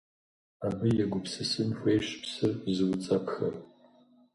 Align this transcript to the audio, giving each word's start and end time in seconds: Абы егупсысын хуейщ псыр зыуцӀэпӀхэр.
Абы 0.65 0.87
егупсысын 1.03 1.69
хуейщ 1.79 2.07
псыр 2.21 2.51
зыуцӀэпӀхэр. 2.75 3.55